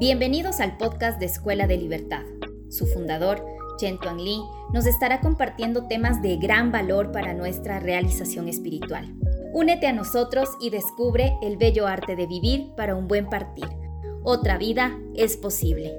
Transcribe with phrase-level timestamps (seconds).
[0.00, 2.22] Bienvenidos al podcast de Escuela de Libertad.
[2.70, 3.44] Su fundador,
[3.76, 4.40] Chen Tuan Li,
[4.72, 9.14] nos estará compartiendo temas de gran valor para nuestra realización espiritual.
[9.52, 13.68] Únete a nosotros y descubre el bello arte de vivir para un buen partir.
[14.22, 15.92] Otra vida es posible.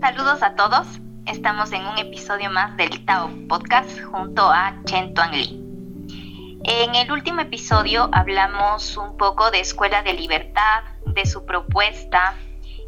[0.00, 1.09] Saludos a todos.
[1.26, 5.60] Estamos en un episodio más del Tao Podcast junto a Chen Tuan Li.
[6.64, 12.34] En el último episodio hablamos un poco de Escuela de Libertad, de su propuesta,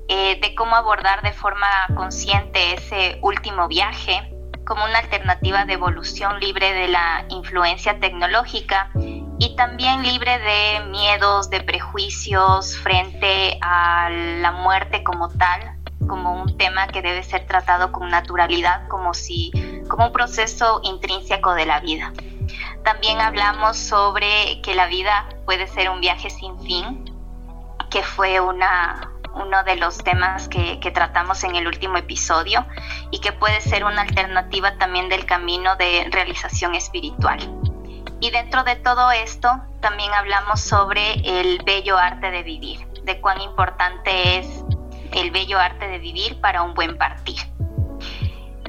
[0.09, 4.33] eh, de cómo abordar de forma consciente ese último viaje
[4.65, 8.91] como una alternativa de evolución libre de la influencia tecnológica
[9.39, 15.72] y también libre de miedos, de prejuicios frente a la muerte como tal,
[16.12, 19.50] como un tema que debe ser tratado con naturalidad, como si
[19.89, 22.12] como un proceso intrínseco de la vida.
[22.84, 27.11] También hablamos sobre que la vida puede ser un viaje sin fin,
[27.91, 32.67] que fue una, uno de los temas que, que, tratamos en el último episodio
[33.11, 37.39] y que puede ser una alternativa también del camino de realización espiritual.
[38.20, 39.48] Y dentro de todo esto
[39.81, 44.62] también hablamos sobre el bello arte de vivir, de cuán importante es
[45.13, 47.39] el bello arte de vivir para un buen partir.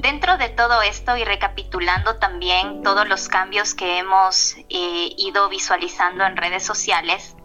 [0.00, 6.24] Dentro de todo esto y recapitulando también todos los cambios que hemos eh, ido visualizando
[6.24, 7.36] en redes sociales,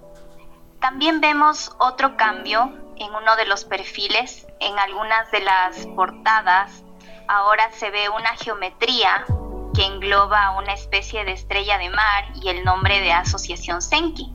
[0.81, 6.83] también vemos otro cambio en uno de los perfiles, en algunas de las portadas,
[7.29, 9.25] ahora se ve una geometría
[9.73, 14.33] que engloba una especie de estrella de mar y el nombre de Asociación Senki.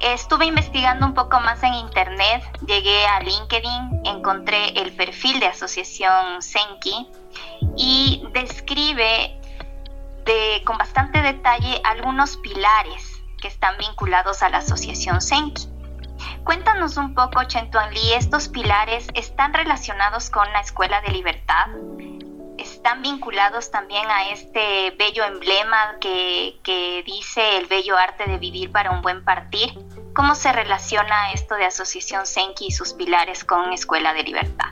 [0.00, 6.40] Estuve investigando un poco más en internet, llegué a LinkedIn, encontré el perfil de Asociación
[6.40, 7.06] Senki
[7.76, 9.38] y describe
[10.24, 15.68] de, con bastante detalle algunos pilares que están vinculados a la Asociación Senki.
[16.44, 21.66] Cuéntanos un poco, Chentuan Li, ¿estos pilares están relacionados con la Escuela de Libertad?
[22.56, 28.72] ¿Están vinculados también a este bello emblema que, que dice el bello arte de vivir
[28.72, 29.72] para un buen partir?
[30.14, 34.70] ¿Cómo se relaciona esto de Asociación Senki y sus pilares con Escuela de Libertad?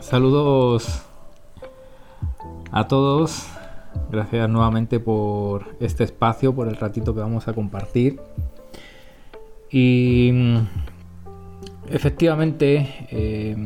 [0.00, 1.02] Saludos
[2.70, 3.46] a todos.
[4.10, 8.20] Gracias nuevamente por este espacio, por el ratito que vamos a compartir.
[9.70, 10.58] Y mm,
[11.90, 13.56] efectivamente, eh,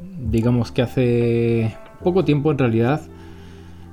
[0.00, 3.02] digamos que hace poco tiempo en realidad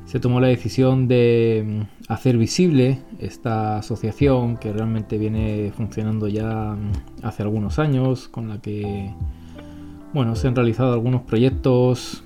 [0.07, 6.75] se tomó la decisión de mm, hacer visible esta asociación que realmente viene funcionando ya
[6.75, 9.13] mm, hace algunos años, con la que
[10.13, 12.23] bueno, se han realizado algunos proyectos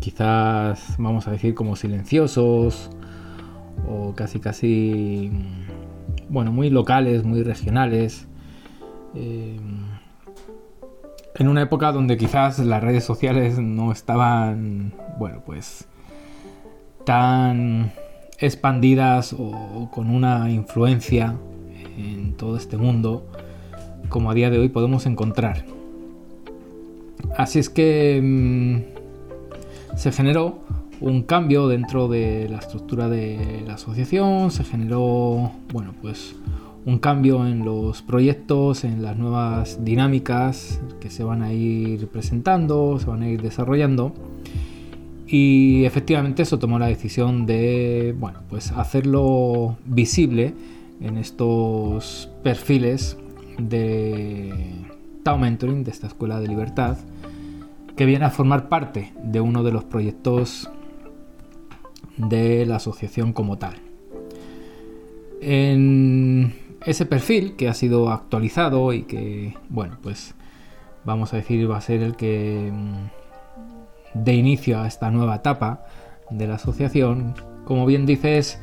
[0.00, 2.90] quizás vamos a decir como silenciosos
[3.88, 5.30] o casi casi
[6.28, 8.26] bueno, muy locales, muy regionales.
[9.14, 9.56] Eh,
[11.36, 15.88] en una época donde quizás las redes sociales no estaban, bueno, pues
[17.08, 17.90] tan
[18.38, 21.34] expandidas o con una influencia
[21.96, 23.26] en todo este mundo
[24.10, 25.64] como a día de hoy podemos encontrar.
[27.34, 30.58] Así es que mm, se generó
[31.00, 36.36] un cambio dentro de la estructura de la asociación, se generó, bueno, pues
[36.84, 42.98] un cambio en los proyectos, en las nuevas dinámicas que se van a ir presentando,
[42.98, 44.12] se van a ir desarrollando.
[45.30, 50.54] Y efectivamente eso tomó la decisión de, bueno, pues hacerlo visible
[51.02, 53.18] en estos perfiles
[53.58, 54.54] de
[55.22, 56.96] Tao Mentoring, de esta escuela de libertad,
[57.94, 60.70] que viene a formar parte de uno de los proyectos
[62.16, 63.74] de la asociación como tal.
[65.42, 66.54] En
[66.86, 70.34] ese perfil que ha sido actualizado y que, bueno, pues
[71.04, 73.27] vamos a decir va a ser el que mm,
[74.14, 75.84] de inicio a esta nueva etapa
[76.30, 77.34] de la asociación,
[77.64, 78.60] como bien dices,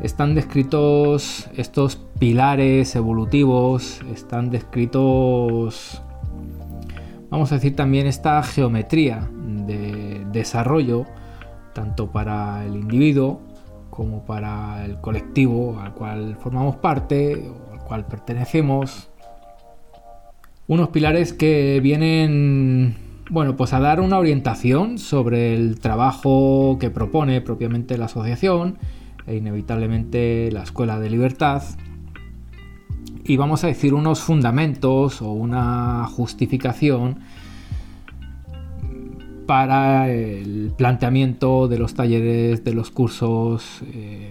[0.00, 6.02] están descritos estos pilares evolutivos, están descritos,
[7.30, 9.28] vamos a decir también esta geometría
[9.66, 11.04] de desarrollo
[11.72, 13.40] tanto para el individuo
[13.90, 19.10] como para el colectivo al cual formamos parte o al cual pertenecemos.
[20.68, 22.94] Unos pilares que vienen,
[23.30, 28.78] bueno, pues a dar una orientación sobre el trabajo que propone propiamente la asociación
[29.26, 31.62] e inevitablemente la Escuela de Libertad.
[33.24, 37.18] Y vamos a decir unos fundamentos o una justificación
[39.46, 44.30] para el planteamiento de los talleres, de los cursos, eh,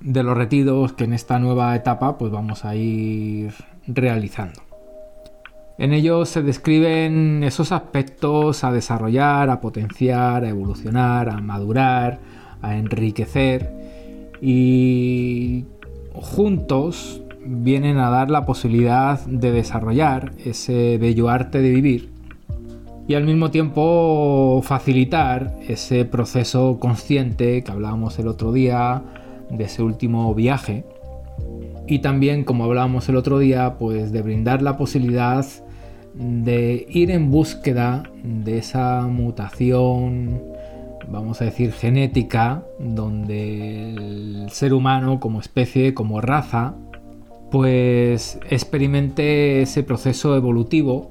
[0.00, 3.54] de los retiros que en esta nueva etapa pues vamos a ir
[3.86, 4.71] realizando.
[5.78, 12.20] En ellos se describen esos aspectos a desarrollar, a potenciar, a evolucionar, a madurar,
[12.60, 13.70] a enriquecer.
[14.40, 15.64] Y
[16.14, 22.12] juntos vienen a dar la posibilidad de desarrollar ese bello arte de vivir
[23.08, 29.02] y al mismo tiempo facilitar ese proceso consciente que hablábamos el otro día
[29.50, 30.84] de ese último viaje
[31.92, 35.44] y también como hablábamos el otro día pues de brindar la posibilidad
[36.14, 40.40] de ir en búsqueda de esa mutación
[41.06, 46.76] vamos a decir genética donde el ser humano como especie como raza
[47.50, 51.10] pues experimente ese proceso evolutivo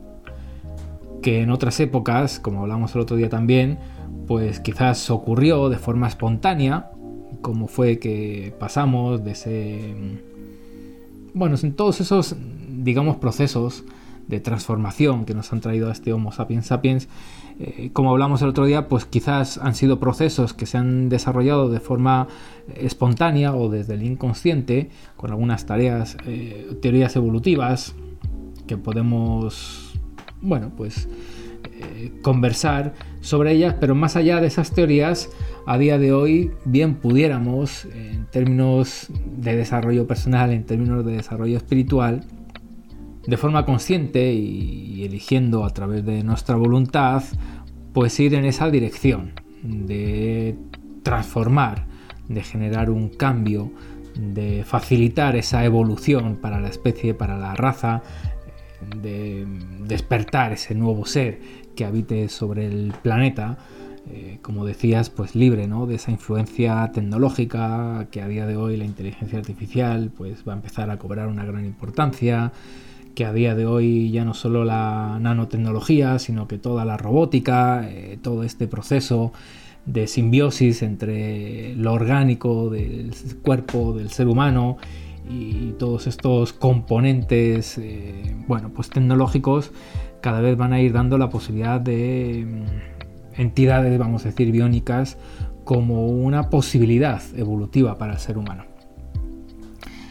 [1.21, 3.77] que en otras épocas, como hablamos el otro día también,
[4.25, 6.89] pues quizás ocurrió de forma espontánea,
[7.41, 10.30] como fue que pasamos de ese...
[11.33, 12.35] Bueno, en todos esos,
[12.69, 13.83] digamos, procesos
[14.27, 17.09] de transformación que nos han traído a este Homo sapiens sapiens,
[17.59, 21.69] eh, como hablamos el otro día, pues quizás han sido procesos que se han desarrollado
[21.69, 22.27] de forma
[22.75, 27.95] espontánea o desde el inconsciente, con algunas tareas, eh, teorías evolutivas
[28.67, 29.91] que podemos
[30.41, 31.07] bueno, pues
[31.63, 35.29] eh, conversar sobre ellas, pero más allá de esas teorías,
[35.65, 39.07] a día de hoy bien pudiéramos, en términos
[39.37, 42.25] de desarrollo personal, en términos de desarrollo espiritual,
[43.25, 47.23] de forma consciente y eligiendo a través de nuestra voluntad,
[47.93, 49.33] pues ir en esa dirección
[49.63, 50.55] de
[51.03, 51.85] transformar,
[52.27, 53.71] de generar un cambio,
[54.15, 58.01] de facilitar esa evolución para la especie, para la raza,
[59.01, 59.45] de
[59.85, 61.39] despertar ese nuevo ser
[61.75, 63.57] que habite sobre el planeta,
[64.09, 65.85] eh, como decías, pues libre ¿no?
[65.85, 70.55] de esa influencia tecnológica que a día de hoy la inteligencia artificial pues, va a
[70.55, 72.51] empezar a cobrar una gran importancia,
[73.13, 77.87] que a día de hoy ya no solo la nanotecnología, sino que toda la robótica,
[77.89, 79.33] eh, todo este proceso
[79.85, 83.13] de simbiosis entre lo orgánico del
[83.43, 84.77] cuerpo del ser humano
[85.29, 89.71] y todos estos componentes, eh, bueno, pues tecnológicos
[90.21, 95.17] cada vez van a ir dando la posibilidad de mm, entidades, vamos a decir, biónicas
[95.63, 98.65] como una posibilidad evolutiva para el ser humano.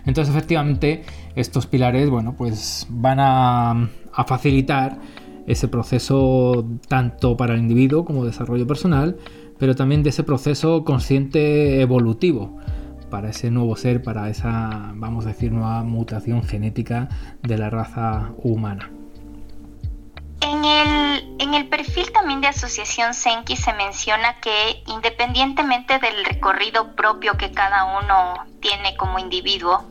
[0.07, 1.03] Entonces, efectivamente,
[1.37, 4.99] estos pilares, bueno, pues van a, a facilitar
[5.47, 9.17] ese proceso tanto para el individuo como desarrollo personal,
[9.59, 12.57] pero también de ese proceso consciente evolutivo
[13.11, 17.09] para ese nuevo ser, para esa, vamos a decir, nueva mutación genética
[17.43, 18.91] de la raza humana.
[20.41, 20.65] En
[21.55, 27.99] el, perfil también de Asociación Senki se menciona que independientemente del recorrido propio que cada
[27.99, 29.85] uno tiene como individuo,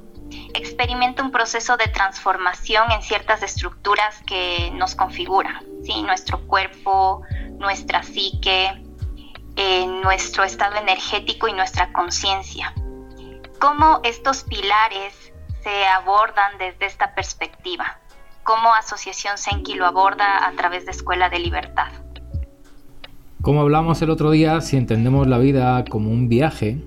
[0.54, 6.02] experimenta un proceso de transformación en ciertas estructuras que nos configuran, ¿sí?
[6.02, 7.22] nuestro cuerpo,
[7.58, 8.84] nuestra psique,
[9.56, 12.74] eh, nuestro estado energético y nuestra conciencia
[13.60, 15.14] cómo estos pilares
[15.62, 18.00] se abordan desde esta perspectiva,
[18.50, 21.92] cómo Asociación Senki lo aborda a través de Escuela de Libertad.
[23.44, 26.82] Como hablamos el otro día, si entendemos la vida como un viaje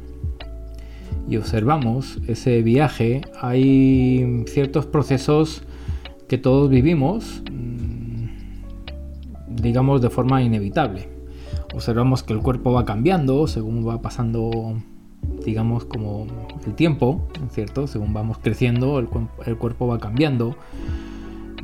[1.29, 5.63] y observamos ese viaje, hay ciertos procesos
[6.29, 8.27] que todos vivimos, mm,
[9.51, 11.09] digamos, de forma inevitable.
[11.73, 14.83] Observamos que el cuerpo va cambiando según va pasando
[15.45, 16.27] digamos, como
[16.67, 17.87] el tiempo, ¿cierto?
[17.87, 19.07] Según vamos creciendo, el,
[19.57, 20.57] cuerpo va cambiando.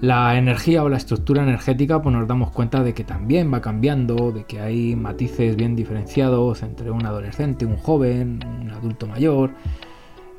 [0.01, 4.31] La energía o la estructura energética, pues nos damos cuenta de que también va cambiando,
[4.31, 9.51] de que hay matices bien diferenciados entre un adolescente, un joven, un adulto mayor.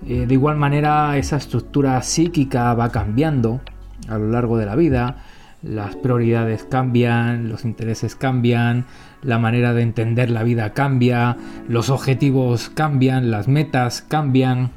[0.07, 3.59] Eh, de igual manera, esa estructura psíquica va cambiando
[4.07, 5.17] a lo largo de la vida
[5.61, 8.85] las prioridades cambian, los intereses cambian,
[9.21, 11.35] la manera de entender la vida cambia,
[11.67, 14.71] los objetivos cambian, las metas cambian,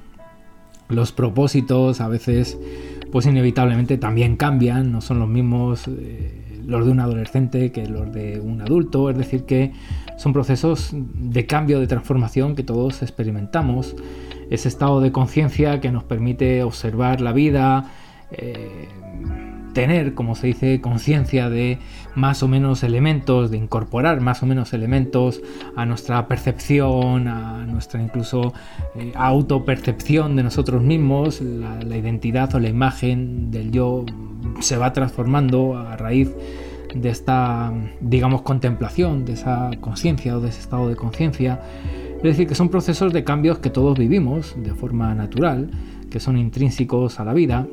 [0.88, 2.58] los propósitos a veces
[3.12, 8.10] pues inevitablemente también cambian, no son los mismos eh, los de un adolescente que los
[8.10, 9.72] de un adulto, es decir que
[10.16, 13.94] son procesos de cambio, de transformación que todos experimentamos,
[14.50, 17.90] ese estado de conciencia que nos permite observar la vida,
[18.30, 18.88] eh,
[19.74, 21.78] tener, como se dice, conciencia de
[22.14, 25.40] más o menos elementos, de incorporar más o menos elementos
[25.76, 28.52] a nuestra percepción, a nuestra incluso
[28.94, 34.04] eh, autopercepción de nosotros mismos, la, identidad o la imagen del yo
[34.60, 36.30] se va transformando a raíz
[36.94, 41.60] de esta, digamos, contemplación, de esa conciencia o de ese estado de conciencia.
[42.16, 45.70] Es decir, que son procesos de cambios que todos vivimos de forma natural,
[46.10, 47.66] que son intrínsecos a la vida.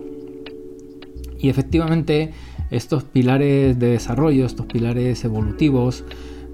[1.38, 2.32] Y efectivamente,
[2.72, 6.04] estos pilares de desarrollo, estos pilares evolutivos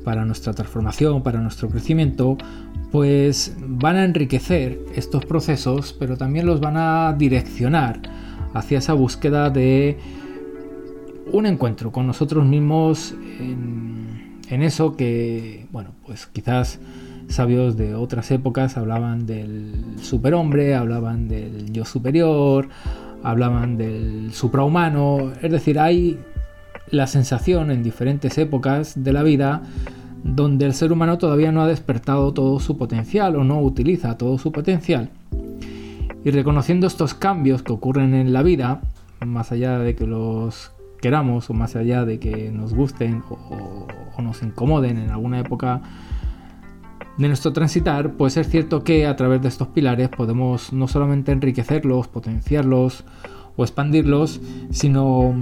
[0.04, 2.38] para nuestra transformación, para nuestro crecimiento,
[2.92, 8.02] pues van a enriquecer estos procesos, pero también los van a direccionar
[8.54, 9.98] hacia esa búsqueda de
[11.32, 16.80] un encuentro con nosotros mismos en, eso que, bueno, pues quizás
[17.28, 22.70] sabios de otras épocas hablaban del superhombre, hablaban del yo superior,
[23.26, 26.20] hablaban del suprahumano, es decir, hay
[26.90, 29.64] la sensación en diferentes épocas de la vida
[30.24, 34.38] donde el ser humano todavía no ha despertado todo su potencial o no utiliza todo
[34.38, 35.10] su potencial.
[36.24, 38.82] Y reconociendo estos cambios que ocurren en la vida,
[39.26, 43.88] más allá de que los queramos o más allá de que nos gusten o,
[44.22, 45.82] nos incomoden en alguna época
[47.18, 51.32] de nuestro transitar, pues es cierto que a través de estos pilares podemos no solamente
[51.32, 53.06] enriquecerlos, potenciarlos
[53.56, 54.42] o expandirlos,
[54.72, 55.34] sino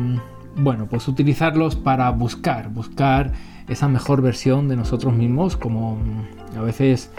[0.56, 3.32] bueno, pues utilizarlos para buscar, buscar
[3.68, 5.98] esa mejor versión de nosotros mismos, como
[6.56, 7.10] a veces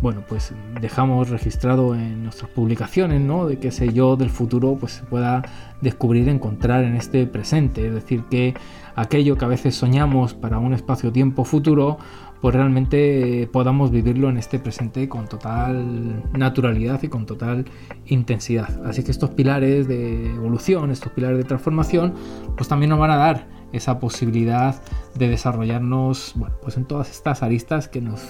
[0.00, 3.46] bueno, pues dejamos registrado en nuestras publicaciones, ¿no?
[3.46, 5.42] De que ese yo del futuro pues se pueda
[5.80, 7.86] descubrir, encontrar en este presente.
[7.86, 8.54] Es decir, que
[8.94, 11.98] aquello que a veces soñamos para un espacio-tiempo futuro,
[12.40, 17.64] pues realmente podamos vivirlo en este presente con total naturalidad y con total
[18.06, 18.86] intensidad.
[18.86, 22.14] Así que estos pilares de evolución, estos pilares de transformación,
[22.56, 24.80] pues también nos van a dar esa posibilidad
[25.14, 28.22] de desarrollarnos, bueno, pues en todas estas aristas que nos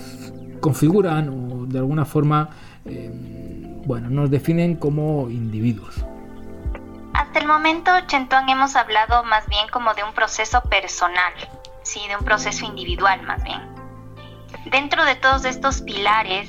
[0.60, 2.50] configuran o de alguna forma,
[2.84, 3.10] eh,
[3.86, 6.04] bueno, nos definen como individuos.
[7.12, 11.32] Hasta el momento, Chentuan, hemos hablado más bien como de un proceso personal,
[11.82, 13.75] sí, de un proceso individual más bien.
[14.66, 16.48] Dentro de todos estos pilares,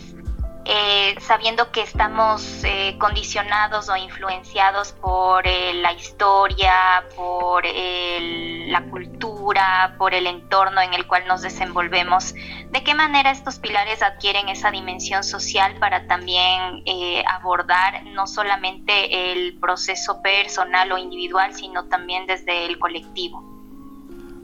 [0.69, 9.95] eh, sabiendo que estamos eh, condicionados o influenciados por eh, la historia, por la cultura,
[9.97, 14.69] por el entorno en el cual nos desenvolvemos, ¿de qué manera estos pilares adquieren esa
[14.69, 16.83] dimensión social para también
[17.29, 23.41] abordar no solamente el proceso personal o individual, sino también desde el colectivo?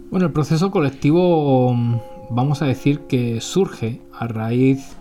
[0.09, 1.75] Bueno, el proceso colectivo
[2.29, 4.95] vamos a decir que surge a raíz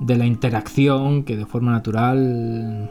[0.00, 2.90] de la interacción que de forma natural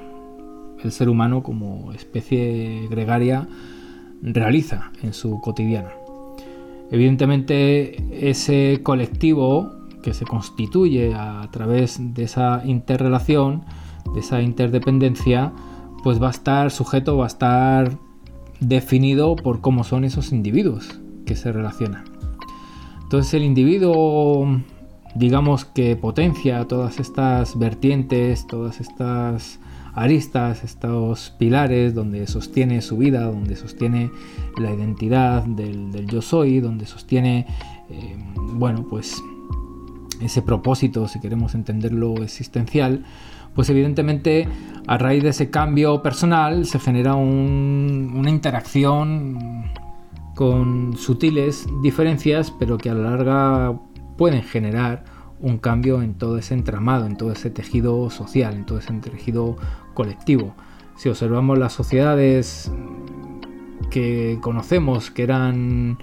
[0.83, 3.47] el ser humano como especie gregaria
[4.21, 5.89] realiza en su cotidiano.
[6.91, 13.63] Evidentemente ese colectivo que se constituye a través de esa interrelación,
[14.13, 15.51] de esa interdependencia,
[16.03, 17.97] pues va a estar sujeto, va a estar
[18.59, 22.14] definido por cómo son esos individuos que se relacionan.
[23.05, 24.47] Entonces el individuo
[25.15, 29.59] digamos que potencia todas estas vertientes, todas estas
[29.93, 34.11] aristas, estos pilares donde sostiene su vida, donde sostiene
[34.57, 37.47] la identidad del, yo soy, donde sostiene,
[37.89, 39.23] eh, bueno, pues
[40.21, 43.05] ese propósito, si queremos entenderlo existencial,
[43.53, 44.49] pues evidentemente
[44.85, 49.37] a raíz de ese cambio personal se genera una interacción
[50.35, 53.79] con sutiles diferencias, pero que a la larga
[54.17, 55.05] pueden generar
[55.39, 59.57] un cambio en todo ese entramado, en todo ese tejido social, en todo ese tejido
[59.93, 60.53] colectivo.
[60.97, 62.71] Si observamos las sociedades
[63.89, 65.97] que conocemos, que eran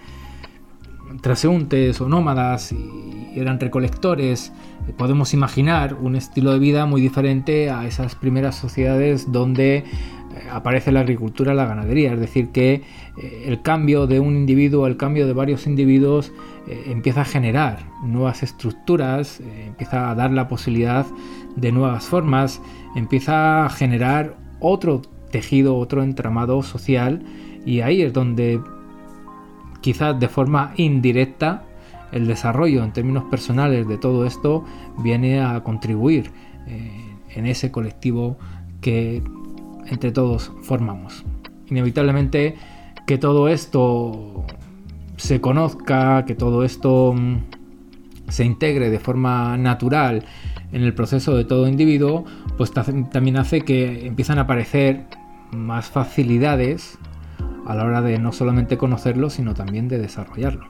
[1.21, 4.53] transeúntes o nómadas y eran recolectores,
[4.97, 9.85] podemos imaginar un estilo de vida muy diferente a esas primeras sociedades donde
[10.51, 12.83] aparece la agricultura, la ganadería, es decir, que
[13.17, 16.33] eh, el cambio de un individuo, el cambio de varios individuos
[16.69, 21.07] eh, empieza a generar nuevas estructuras, eh, empieza a dar la posibilidad
[21.57, 22.61] de nuevas formas,
[22.97, 27.23] empieza a generar otro tejido, otro entramado social.
[27.65, 28.61] Y ahí es donde
[29.81, 31.65] quizás de forma indirecta
[32.13, 34.65] el desarrollo en términos personales de todo esto
[34.99, 36.31] viene a contribuir
[37.35, 38.37] en ese colectivo
[38.83, 39.23] que
[39.87, 41.25] entre todos formamos.
[41.69, 42.57] Inevitablemente
[43.07, 44.45] que todo esto
[45.17, 47.37] se conozca, que todo esto mm,
[48.29, 50.25] se integre de forma natural
[50.73, 52.25] en el proceso de todo individuo,
[52.57, 55.05] pues también hace que empiezan a aparecer
[55.53, 56.99] más facilidades
[57.67, 60.67] a la hora de no solamente conocerlo, sino también de desarrollarlo.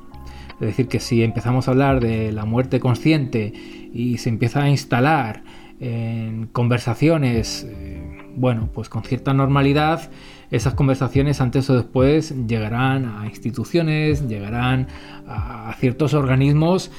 [0.54, 3.52] Es decir, que si empezamos a hablar de la muerte consciente
[3.92, 5.42] y se empieza a instalar
[5.80, 10.10] en conversaciones eh, bueno, pues con cierta normalidad,
[10.50, 14.88] esas conversaciones antes o después llegarán a instituciones, llegarán
[15.26, 16.90] a ciertos organismos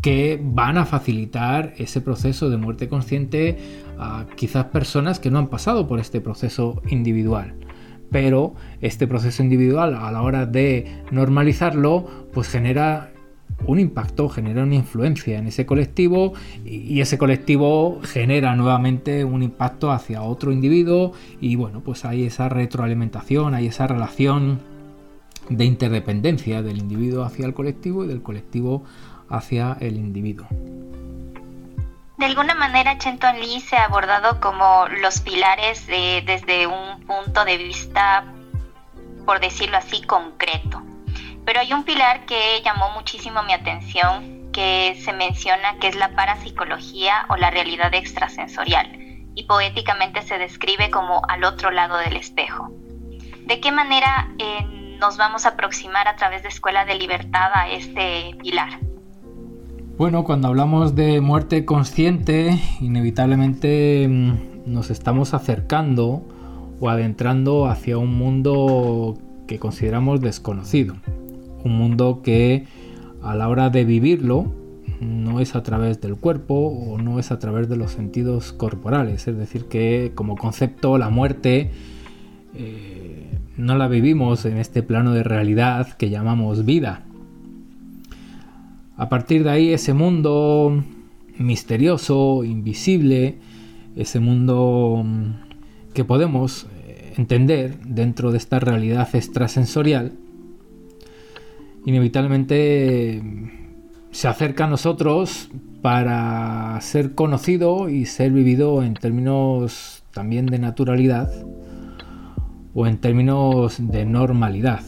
[0.00, 3.58] que van a facilitar ese proceso de muerte consciente
[3.98, 7.54] a quizás personas que no han pasado por este proceso individual.
[8.10, 13.11] Pero este proceso individual a la hora de normalizarlo pues genera
[13.66, 19.90] un impacto, genera una influencia en ese colectivo y ese colectivo genera nuevamente un impacto
[19.90, 24.60] hacia otro individuo y bueno, pues hay esa retroalimentación, hay esa relación
[25.48, 28.84] de interdependencia del individuo hacia el colectivo y del colectivo
[29.28, 30.46] hacia el individuo.
[32.18, 37.58] De alguna manera, Chenton Lee se ha abordado como los pilares desde un punto de
[37.58, 38.24] vista,
[39.26, 40.91] por decirlo así, concreto.
[41.44, 46.14] Pero hay un pilar que llamó muchísimo mi atención, que se menciona que es la
[46.14, 48.92] parapsicología o la realidad extrasensorial,
[49.34, 52.70] y poéticamente se describe como al otro lado del espejo.
[53.46, 57.68] ¿De qué manera eh, nos vamos a aproximar a través de Escuela de Libertad a
[57.70, 58.78] este pilar?
[59.98, 66.22] Bueno, cuando hablamos de muerte consciente, inevitablemente mm, nos estamos acercando
[66.80, 70.94] o adentrando hacia un mundo que consideramos desconocido.
[71.64, 72.66] Un mundo que
[73.22, 74.52] a la hora de vivirlo
[75.00, 79.26] no es a través del cuerpo o no es a través de los sentidos corporales.
[79.28, 81.70] Es decir, que como concepto la muerte
[82.54, 87.04] eh, no la vivimos en este plano de realidad que llamamos vida
[89.02, 90.84] a partir de ahí ese mundo
[91.36, 93.38] misterioso, invisible,
[93.96, 100.12] ese mundo mm, que podemos eh, entender dentro de esta realidad extrasensorial,
[101.84, 103.22] inevitablemente
[104.10, 111.30] se acerca a nosotros para ser conocido y ser vivido en términos también de naturalidad
[112.74, 114.82] o en términos de normalidad.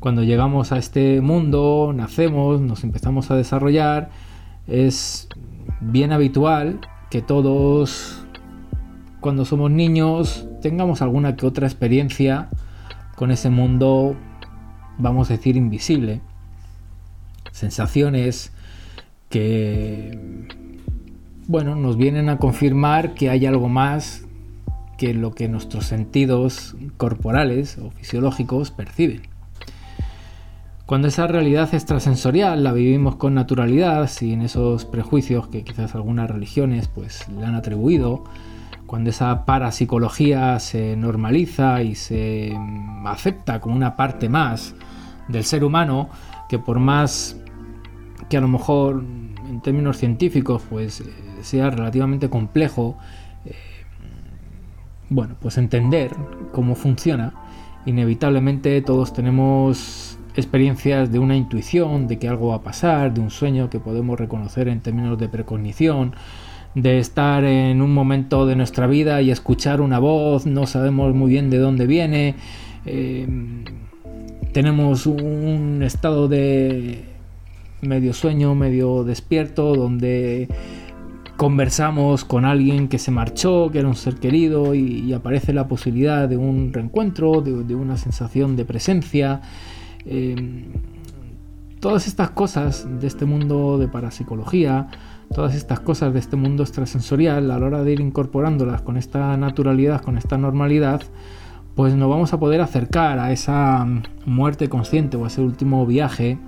[0.00, 4.10] Cuando llegamos a este mundo, nacemos, nos empezamos a desarrollar,
[4.66, 5.28] es
[5.80, 8.24] bien habitual que todos,
[9.20, 12.48] cuando somos niños, tengamos alguna que otra experiencia
[13.14, 14.16] con ese mundo,
[14.98, 16.20] vamos a decir, invisible.
[17.52, 18.52] Sensaciones
[19.28, 20.46] que,
[21.46, 24.24] bueno, nos vienen a confirmar que hay algo más
[24.98, 29.22] que lo que nuestros sentidos corporales o fisiológicos perciben.
[30.86, 36.88] Cuando esa realidad extrasensorial la vivimos con naturalidad, sin esos prejuicios que quizás algunas religiones
[36.88, 38.24] pues le han atribuido,
[38.92, 44.74] cuando esa parapsicología se normaliza y se mm, acepta como una parte más
[45.28, 46.10] del ser humano,
[46.46, 47.40] que por más
[48.28, 49.02] que a lo mejor
[49.48, 51.06] en términos científicos pues eh,
[51.40, 52.98] sea relativamente complejo,
[53.46, 53.54] eh,
[55.08, 56.14] bueno, pues entender
[56.52, 57.32] cómo funciona,
[57.86, 63.30] inevitablemente todos tenemos experiencias de una intuición, de que algo va a pasar, de un
[63.30, 66.14] sueño que podemos reconocer en términos de precognición,
[66.74, 71.30] de estar en un momento de nuestra vida y escuchar una voz, no sabemos muy
[71.30, 72.34] bien de dónde viene,
[72.86, 73.26] eh,
[74.52, 77.04] tenemos un estado de
[77.80, 80.48] medio sueño, medio despierto, donde
[81.36, 86.28] conversamos con alguien que se marchó, que era un ser querido, y, aparece la posibilidad
[86.28, 89.40] de un reencuentro, de una sensación de presencia.
[90.04, 90.64] Em,
[91.80, 94.88] todas estas cosas de este mundo de parapsicología,
[95.32, 99.36] todas estas cosas de este mundo extrasensorial, a la hora de ir incorporándolas con esta
[99.36, 101.02] naturalidad, con esta normalidad,
[101.74, 103.86] pues nos vamos a poder acercar a esa
[104.26, 106.38] muerte consciente o a ese último viaje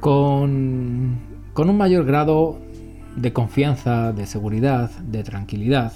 [0.00, 1.16] con,
[1.52, 2.58] con un mayor grado
[3.16, 5.92] de confianza, de seguridad, de tranquilidad.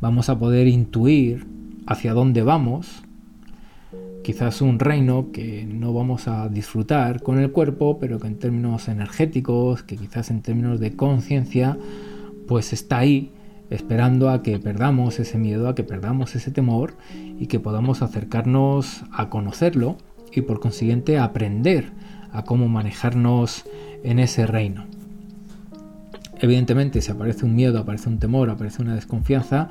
[0.00, 1.46] Vamos a poder intuir
[1.86, 3.02] hacia dónde vamos
[4.28, 8.86] quizás un reino que no vamos a disfrutar con el cuerpo, pero que en términos
[8.88, 11.78] energéticos, que quizás en términos de conciencia,
[12.46, 13.32] pues está ahí
[13.70, 16.92] esperando a que perdamos ese miedo, a que perdamos ese temor
[17.40, 19.96] y que podamos acercarnos a conocerlo
[20.30, 21.90] y por consiguiente aprender
[22.30, 23.64] a cómo manejarnos
[24.04, 24.84] en ese reino.
[26.38, 29.70] Evidentemente, si aparece un miedo, aparece un temor, aparece una desconfianza,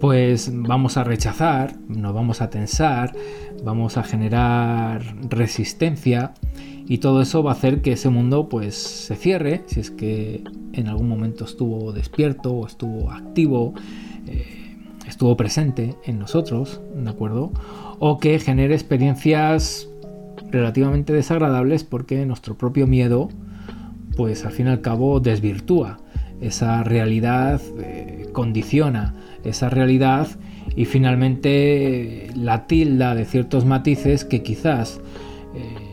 [0.00, 3.14] pues vamos a rechazar, nos vamos a tensar,
[3.64, 6.32] vamos a generar resistencia
[6.86, 10.42] y todo eso va a hacer que ese mundo pues se cierre si es que
[10.72, 13.74] en algún momento estuvo despierto o estuvo activo,
[14.26, 17.52] eh, estuvo presente en nosotros, ¿de acuerdo?
[17.98, 19.88] O que genere experiencias
[20.50, 23.28] relativamente desagradables porque nuestro propio miedo
[24.16, 25.98] pues al fin y al cabo desvirtúa
[26.40, 30.28] esa realidad, eh, condiciona esa realidad
[30.76, 35.00] y finalmente la tilda de ciertos matices que quizás
[35.54, 35.90] eh,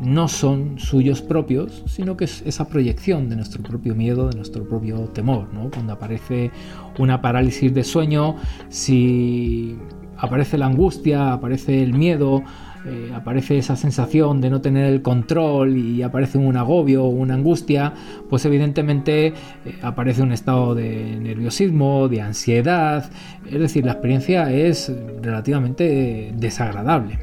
[0.00, 4.68] no son suyos propios, sino que es esa proyección de nuestro propio miedo, de nuestro
[4.68, 5.48] propio temor.
[5.72, 6.50] Cuando aparece
[6.98, 8.36] una parálisis de sueño,
[8.68, 9.76] si
[10.16, 12.42] aparece la angustia, aparece el miedo,
[12.88, 17.34] eh, aparece esa sensación de no tener el control y aparece un agobio o una
[17.34, 17.92] angustia,
[18.28, 19.34] pues evidentemente eh,
[19.82, 23.10] aparece un estado de nerviosismo, de ansiedad,
[23.46, 27.18] es decir, la experiencia es relativamente desagradable.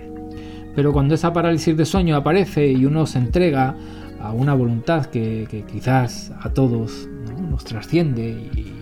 [0.75, 3.75] Pero cuando esa parálisis de sueño aparece y uno se entrega
[4.21, 7.07] a una voluntad que, quizás a todos
[7.49, 8.73] nos trasciende y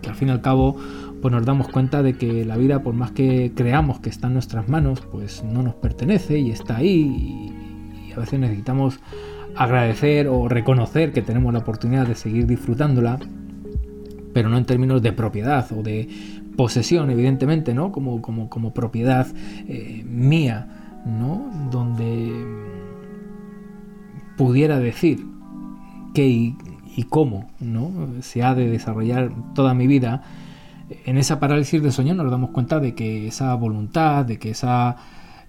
[0.00, 0.76] que al fin y al cabo
[1.20, 4.34] pues nos damos cuenta de que la vida, por más que creamos que está en
[4.34, 7.52] nuestras manos, pues no nos pertenece y está ahí
[8.08, 8.98] y, a veces necesitamos
[9.54, 13.18] agradecer o reconocer que tenemos la oportunidad de seguir disfrutándola,
[14.32, 16.08] pero no en términos de propiedad o de
[16.56, 17.92] posesión, evidentemente, ¿no?
[17.92, 19.28] Como, como, como propiedad
[19.68, 21.68] eh, mía, ¿no?
[21.70, 22.32] Donde
[24.36, 25.24] pudiera decir
[26.12, 26.56] qué y,
[26.96, 27.92] y cómo, ¿no?
[28.20, 30.22] Se ha de desarrollar toda mi vida
[31.04, 34.96] en esa parálisis de sueño nos damos cuenta de que esa voluntad, de que esa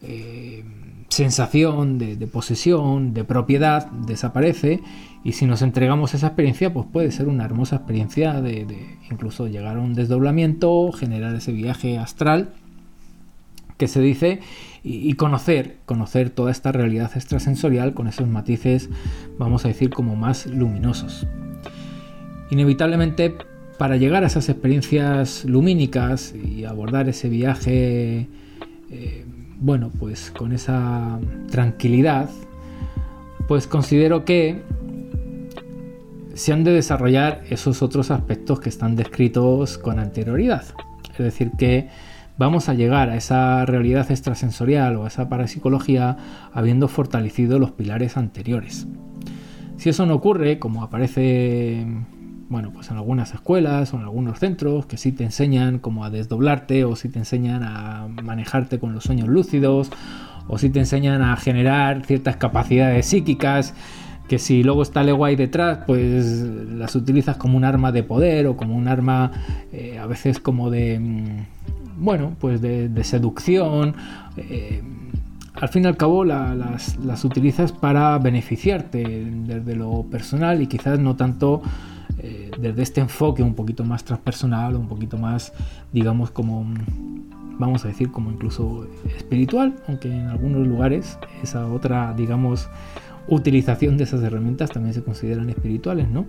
[0.01, 0.63] eh,
[1.09, 4.81] sensación de, posesión, de propiedad desaparece
[5.23, 9.47] y si nos entregamos a esa experiencia pues puede ser una hermosa experiencia de, incluso
[9.47, 12.53] llegar a un desdoblamiento, generar ese viaje astral
[13.77, 14.41] que se dice
[14.83, 18.89] y, conocer, conocer toda esta realidad extrasensorial con esos matices,
[19.37, 21.27] vamos a decir, como más luminosos.
[22.49, 23.35] Inevitablemente
[23.79, 28.27] para llegar a esas experiencias lumínicas y abordar ese viaje,
[28.91, 29.25] eh,
[29.57, 31.17] bueno, pues con esa
[31.49, 32.29] tranquilidad,
[33.47, 34.61] pues considero que
[36.33, 40.65] se han de desarrollar esos otros aspectos que están descritos con anterioridad.
[41.13, 41.87] Es decir, que
[42.37, 46.17] vamos a llegar a esa realidad extrasensorial o a esa parapsicología
[46.51, 48.87] habiendo fortalecido los pilares anteriores.
[49.77, 51.87] Si eso no ocurre, como aparece
[52.49, 56.09] bueno, pues en algunas escuelas o en algunos centros que sí te enseñan como a
[56.09, 59.91] desdoblarte o sí te enseñan a manejarte con los sueños lúcidos
[60.47, 63.75] o sí te enseñan a generar ciertas capacidades psíquicas
[64.27, 68.47] que si luego está el ahí detrás, pues las utilizas como un arma de poder
[68.47, 69.31] o como un arma
[69.73, 73.95] eh, a veces como de, mm, bueno, pues de, seducción.
[74.37, 74.83] Eh,
[75.55, 80.99] al fin y al cabo las, las utilizas para beneficiarte desde lo personal y quizás
[80.99, 81.61] no tanto
[82.19, 85.53] eh, desde este enfoque un poquito más transpersonal, un poquito más,
[85.93, 86.65] digamos, como,
[87.57, 92.69] vamos a decir, como incluso espiritual, aunque en algunos lugares esa otra, digamos,
[93.27, 96.25] utilización de esas herramientas también se consideran espirituales, ¿no?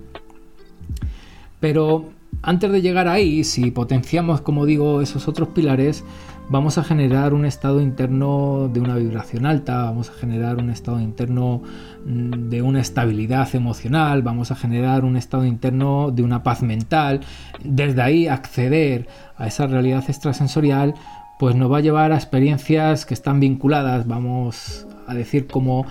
[1.60, 2.10] Pero
[2.42, 6.04] antes de llegar ahí, si potenciamos, como digo, esos otros pilares,
[6.50, 11.00] vamos a generar un estado interno de una vibración alta, vamos a generar un estado
[11.00, 11.62] interno
[12.04, 17.20] mm, de una estabilidad emocional, vamos a generar un estado interno de una paz mental.
[17.62, 20.94] Desde ahí acceder a esa realidad extrasensorial
[21.38, 25.86] pues nos va a llevar a experiencias que están vinculadas, vamos a decir, como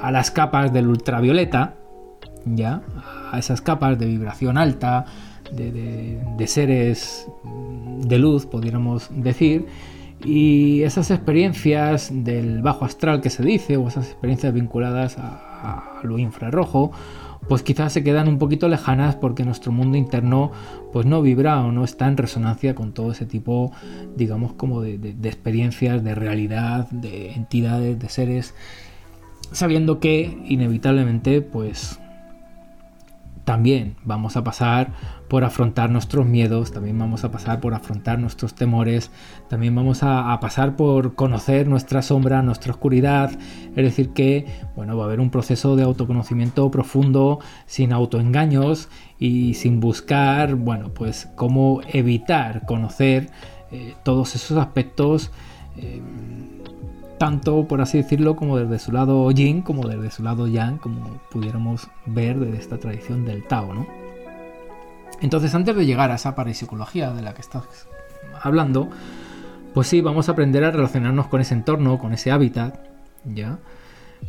[0.00, 1.74] a las capas del ultravioleta,
[2.46, 2.80] ya,
[3.30, 5.04] a esas capas de vibración alta,
[5.52, 9.66] de, de seres de luz, podríamos decir,
[10.24, 16.18] y esas experiencias del bajo astral que se dice, o esas experiencias vinculadas a, lo
[16.18, 16.92] infrarrojo,
[17.48, 20.52] pues quizás se quedan un poquito lejanas porque nuestro mundo interno
[20.92, 23.72] pues no vibra o no está en resonancia con todo ese tipo,
[24.16, 28.54] digamos, como de, de experiencias, de realidad, de entidades, de seres,
[29.52, 31.98] sabiendo que inevitablemente pues
[33.46, 34.92] también vamos a pasar
[35.28, 39.12] por afrontar nuestros miedos, también vamos a pasar por afrontar nuestros temores,
[39.48, 45.04] también vamos a, pasar por conocer nuestra sombra, nuestra oscuridad, es decir que, bueno, va
[45.04, 51.82] a haber un proceso de autoconocimiento profundo, sin autoengaños y sin buscar, bueno, pues cómo
[51.92, 53.30] evitar conocer
[53.70, 55.30] eh, todos esos aspectos.
[55.76, 56.02] Eh,
[57.18, 61.18] tanto por así decirlo como desde su lado yin como desde su lado yang, como
[61.30, 63.86] pudiéramos ver desde esta tradición del Tao, ¿no?
[65.20, 67.64] Entonces, antes de llegar a esa parapsicología de la que estás
[68.42, 68.90] hablando,
[69.72, 72.78] pues sí, vamos a aprender a relacionarnos con ese entorno, con ese hábitat,
[73.24, 73.58] ¿ya?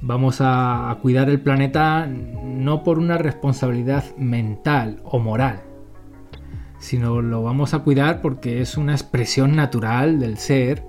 [0.01, 5.61] Vamos a, a cuidar el planeta no por una responsabilidad mental o moral,
[6.79, 10.85] sino lo vamos a cuidar porque es una expresión natural del ser,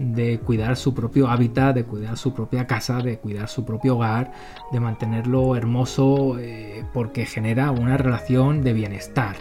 [0.00, 4.32] de cuidar su propio hábitat, de cuidar su propia casa, de cuidar su propio hogar,
[4.72, 9.36] de mantenerlo hermoso eh, porque genera una relación de bienestar.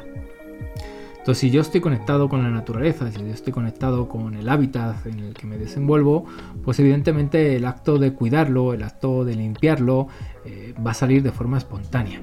[1.17, 5.05] Entonces, si yo estoy conectado con la naturaleza, si yo estoy conectado con el hábitat
[5.05, 6.25] en el que me desenvuelvo,
[6.63, 10.07] pues evidentemente el acto de cuidarlo, el acto de limpiarlo,
[10.45, 12.21] eh, va a salir de forma espontánea.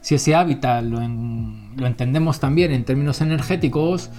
[0.00, 4.10] Si ese hábitat lo, entendemos también en términos energéticos,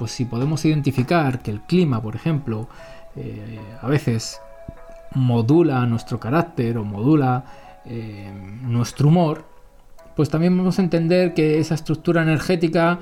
[0.00, 2.70] pues si podemos identificar que el clima, por ejemplo,
[3.16, 4.40] eh, a veces
[5.14, 7.44] modula nuestro carácter o modula
[7.84, 8.32] eh,
[8.62, 9.44] nuestro humor,
[10.16, 12.98] pues también vamos a entender que esa estructura energética,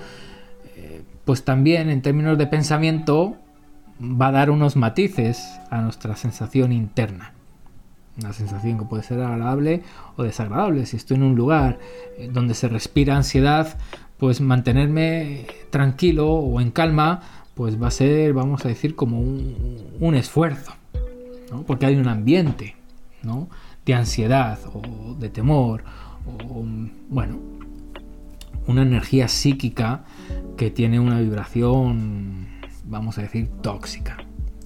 [0.74, 3.36] eh, pues también en términos de pensamiento,
[4.02, 7.32] va a dar unos matices a nuestra sensación interna.
[8.20, 9.84] Una sensación que puede ser agradable
[10.16, 10.84] o desagradable.
[10.84, 11.78] Si estoy en un lugar
[12.32, 13.78] donde se respira ansiedad,
[14.18, 17.20] pues mantenerme tranquilo o en calma,
[17.54, 20.72] pues va a ser, vamos a decir, como un, esfuerzo.
[21.66, 22.76] Porque hay un ambiente
[23.86, 25.82] de ansiedad o de temor
[26.26, 26.64] o,
[27.08, 27.38] bueno,
[28.66, 30.04] una energía psíquica
[30.56, 32.48] que tiene una vibración,
[32.84, 34.18] vamos a decir, tóxica.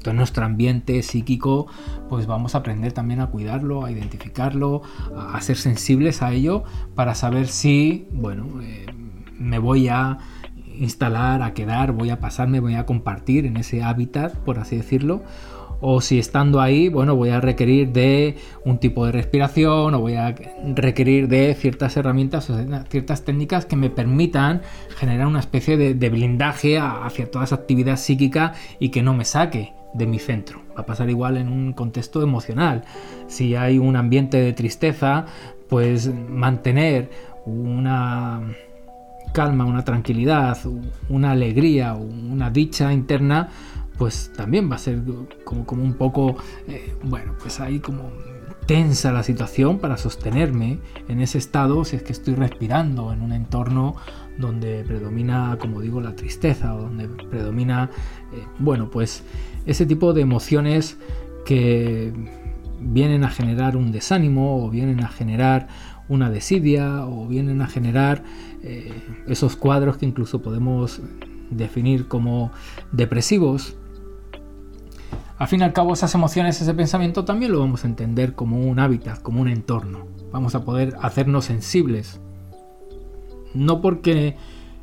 [0.03, 1.69] Entonces nuestro ambiente psíquico,
[2.09, 4.83] pues vamos a aprender también a cuidarlo, a identificarlo,
[5.17, 6.65] a, ser sensibles a ello
[6.97, 8.87] para saber si, bueno, eh,
[9.39, 10.19] me voy a
[10.79, 15.23] instalar, a quedar, voy a pasarme, voy a compartir en ese hábitat, por así decirlo,
[15.85, 20.15] o si estando ahí, bueno, voy a requerir de un tipo de respiración o voy
[20.15, 20.35] a
[20.77, 22.51] requerir de ciertas herramientas
[22.89, 24.63] ciertas técnicas que me permitan
[24.97, 29.25] generar una especie de, de blindaje hacia toda esa actividad psíquica y que no me
[29.25, 30.63] saque de mi centro.
[30.77, 32.85] Va a pasar igual en un contexto emocional.
[33.27, 35.27] Si hay un ambiente de tristeza,
[35.69, 37.11] pues mantener
[37.45, 38.55] una
[39.33, 40.59] calma, una tranquilidad,
[41.09, 43.49] una alegría, una dicha interna,
[43.99, 45.03] pues también va a ser
[45.45, 46.37] como, un poco,
[46.69, 48.11] eh, bueno, pues ahí como
[48.67, 53.33] tensa la situación para sostenerme en ese estado si es que estoy respirando en un
[53.33, 53.97] entorno
[54.39, 57.91] donde predomina, como digo, la tristeza o donde predomina,
[58.33, 59.25] eh, bueno, pues
[59.67, 60.97] ese tipo de emociones
[61.45, 62.13] que
[62.81, 65.69] vienen a generar un desánimo o vienen a generar
[66.09, 68.23] una desidia o vienen a generar
[68.63, 68.93] eh,
[69.27, 71.01] esos cuadros que incluso podemos
[71.51, 72.51] definir como
[72.93, 73.77] depresivos
[75.43, 78.61] al fin y al cabo, esas emociones, ese pensamiento también lo vamos a entender como
[78.61, 80.07] un hábitat, como un entorno.
[80.31, 82.21] Vamos a poder hacernos sensibles.
[83.53, 84.37] No porque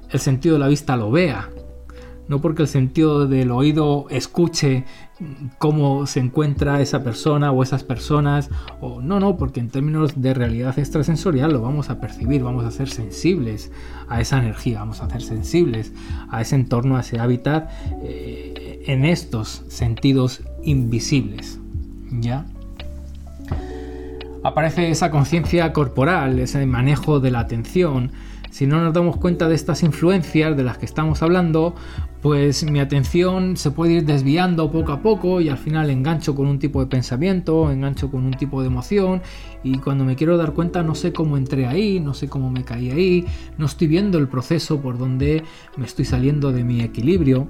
[0.09, 1.49] el sentido de la vista lo vea,
[2.29, 4.85] no porque el sentido del oído escuche
[5.57, 10.33] cómo se encuentra esa persona o esas personas, o no, no, porque en términos de
[10.33, 13.71] realidad extrasensorial lo vamos a percibir, vamos a ser sensibles
[14.07, 15.91] a esa energía, vamos a ser sensibles
[16.29, 17.69] a ese entorno, a ese hábitat.
[18.01, 21.59] Eh, en estos sentidos invisibles.
[22.11, 22.45] ¿Ya?
[24.43, 28.11] Aparece esa conciencia corporal, ese manejo de la atención.
[28.49, 31.75] Si no nos damos cuenta de estas influencias de las que estamos hablando,
[32.21, 36.47] pues mi atención se puede ir desviando poco a poco y al final engancho con
[36.47, 39.21] un tipo de pensamiento, engancho con un tipo de emoción
[39.63, 42.65] y cuando me quiero dar cuenta no sé cómo entré ahí, no sé cómo me
[42.65, 43.25] caí ahí,
[43.57, 45.43] no estoy viendo el proceso por donde
[45.77, 47.47] me estoy saliendo de mi equilibrio.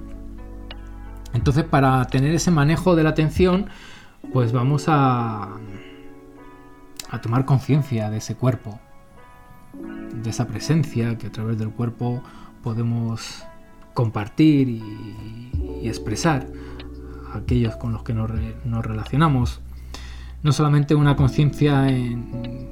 [1.33, 3.67] Entonces, para tener ese manejo de la atención,
[4.33, 5.49] pues vamos a,
[7.09, 8.79] a tomar conciencia de ese cuerpo,
[10.13, 12.23] de esa presencia que a través del cuerpo
[12.63, 13.43] podemos
[13.93, 16.45] compartir y, expresar
[17.33, 18.29] a aquellos con los que nos,
[18.85, 19.61] relacionamos.
[20.43, 22.67] No solamente una conciencia en,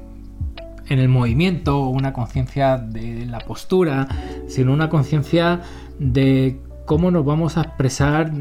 [0.88, 4.08] el movimiento una conciencia de la postura,
[4.48, 5.62] sino una conciencia
[6.00, 8.32] de cómo nos vamos a expresar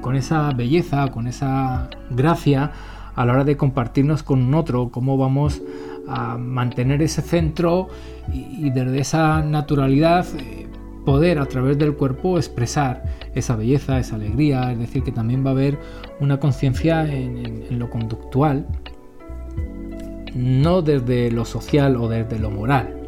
[0.00, 2.72] con esa belleza, con esa gracia
[3.14, 5.62] a la hora de compartirnos con otro, cómo vamos
[6.08, 7.88] a mantener ese centro
[8.32, 10.61] y, desde esa naturalidad eh,
[11.04, 15.50] poder a través del cuerpo expresar esa belleza, esa alegría, es decir, que también va
[15.50, 15.78] a haber
[16.20, 18.66] una conciencia en lo conductual,
[20.34, 23.06] no desde lo social o desde lo moral,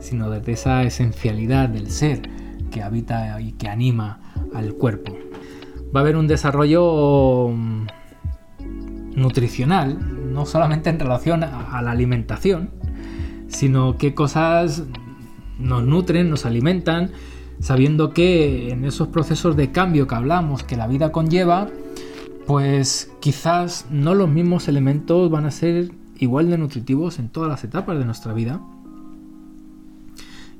[0.00, 2.22] sino desde esa esencialidad del ser
[2.70, 4.20] que habita y que anima
[4.54, 5.16] al cuerpo.
[5.94, 7.86] Va a haber un desarrollo mm,
[9.14, 12.70] nutricional, no solamente en relación a la alimentación,
[13.48, 14.84] sino qué cosas
[15.58, 17.10] nos nutren, nos alimentan,
[17.60, 21.68] sabiendo que en esos procesos de cambio que hablamos, que la vida conlleva,
[22.46, 27.64] pues quizás no los mismos elementos van a ser igual de nutritivos en todas las
[27.64, 28.60] etapas de nuestra vida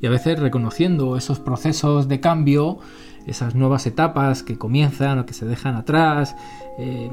[0.05, 2.79] y a veces reconociendo esos procesos de cambio,
[3.27, 6.37] esas nuevas etapas que comienzan o que se dejan atrás,
[6.79, 7.11] eh,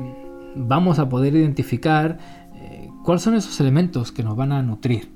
[0.58, 2.20] vamos a poder identificar
[2.56, 5.10] eh, cuáles son esos elementos que nos van a nutrir.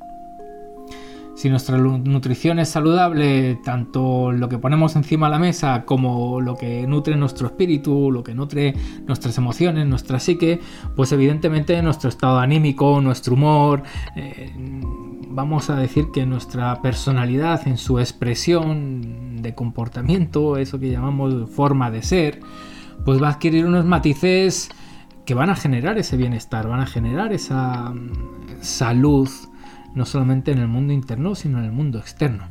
[1.35, 6.55] Si nuestra nutrición es saludable, tanto lo que ponemos encima de la mesa como lo
[6.55, 8.73] que nutre nuestro espíritu, lo que nutre
[9.05, 10.61] nuestras emociones, nuestra psique,
[10.95, 13.83] pues evidentemente nuestro estado anímico, nuestro humor,
[14.15, 14.49] eh,
[15.27, 21.91] vamos a decir que nuestra personalidad en su expresión de comportamiento, eso que llamamos forma
[21.91, 22.39] de ser,
[23.03, 24.69] pues va a adquirir unos matices
[25.25, 28.11] que van a generar ese bienestar, van a generar esa mm,
[28.61, 29.29] salud,
[29.95, 32.43] no solamente en el mundo interno, sino en el mundo externo.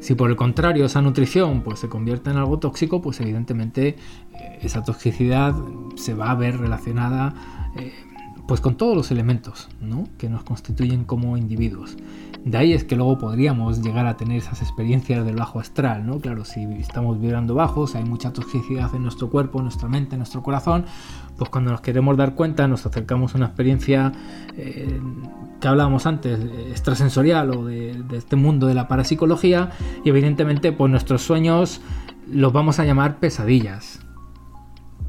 [0.00, 3.96] Si por el contrario esa nutrición pues, se convierte en algo tóxico, pues evidentemente
[4.34, 5.54] eh, esa toxicidad
[5.94, 7.92] se va a ver relacionada eh,
[8.46, 9.68] pues con todos los elementos
[10.18, 11.96] que nos constituyen como individuos.
[12.44, 16.18] De ahí es que luego podríamos llegar a tener esas experiencias del bajo astral, ¿no?
[16.18, 20.18] Claro, si estamos vibrando bajos, hay mucha toxicidad en nuestro cuerpo, en nuestra mente, en
[20.18, 20.84] nuestro corazón,
[21.38, 24.12] pues cuando nos queremos dar cuenta nos acercamos a una experiencia
[24.56, 25.00] eh,
[25.60, 29.70] que hablábamos antes, extrasensorial o de, de, este mundo de la parapsicología
[30.04, 31.80] y evidentemente pues nuestros sueños
[32.28, 34.00] los vamos a llamar pesadillas,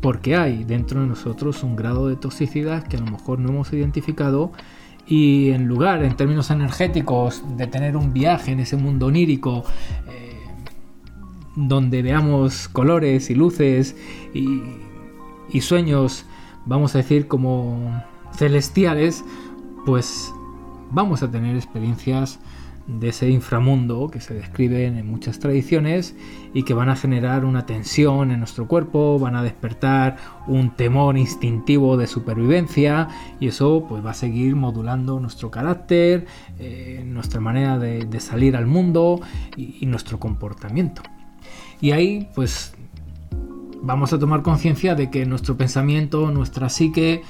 [0.04, 3.72] porque hay dentro de nosotros un grado de toxicidad que a lo mejor no hemos
[3.72, 4.52] identificado
[5.08, 9.63] y en lugar, en términos energéticos, de tener un viaje en ese mundo onírico,
[10.10, 10.42] eh,
[11.56, 13.96] donde veamos colores y luces
[14.34, 14.62] y,
[15.50, 16.26] y sueños,
[16.66, 19.24] vamos a decir, como celestiales,
[19.86, 20.34] pues
[20.92, 22.39] vamos a tener experiencias
[22.88, 26.15] de ese inframundo que se describen en muchas tradiciones
[26.54, 30.17] y que van a generar una tensión en nuestro cuerpo, van a despertar
[30.48, 33.08] un temor instintivo de supervivencia
[33.39, 36.26] y eso pues va a seguir modulando nuestro carácter,
[36.60, 39.22] eh, nuestra manera de, salir al mundo
[39.58, 41.02] y, nuestro comportamiento.
[41.82, 42.74] Y ahí pues
[43.82, 47.22] vamos a tomar conciencia de que nuestro pensamiento, nuestra psique, eh,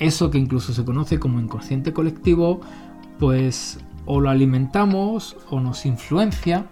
[0.00, 2.60] eso que incluso se conoce como inconsciente colectivo,
[3.18, 6.66] pues o lo alimentamos o nos influencia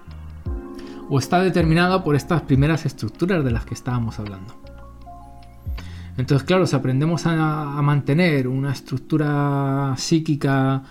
[1.08, 4.54] o está determinado por estas primeras estructuras de las que estábamos hablando.
[6.16, 10.82] Entonces, claro, si aprendemos a, mantener una estructura psíquica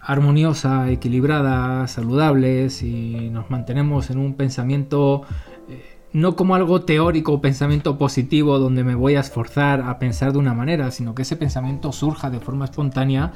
[0.00, 5.22] armoniosa, equilibrada, saludable, si nos mantenemos en un pensamiento
[5.68, 10.38] eh, no como algo teórico, pensamiento positivo donde me voy a esforzar a pensar de
[10.38, 13.32] una manera, sino que ese pensamiento surja de forma espontánea